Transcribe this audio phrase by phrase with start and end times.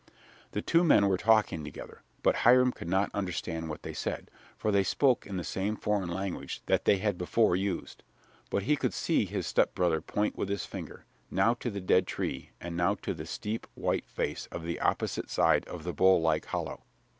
[0.53, 4.71] The two men were talking together, but Hiram could not understand what they said, for
[4.71, 8.01] they spoke in the same foreign language that they had before used.
[8.49, 12.49] But he could see his stepbrother point with his finger, now to the dead tree
[12.59, 16.45] and now to the steep, white face of the opposite side of the bowl like
[16.45, 16.81] hollow.